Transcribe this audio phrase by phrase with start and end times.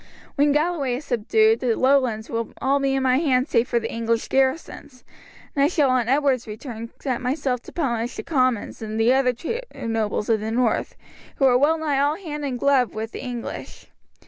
[0.33, 3.91] When Galloway is subdued the lowlands will be all in my hands save for the
[3.93, 5.03] English garrisons,
[5.55, 9.31] and I shall on Edward's return set myself to punish the Comyns and the other
[9.31, 10.95] traitor nobles of the north,
[11.35, 13.91] who are well nigh all hand and glove with the English.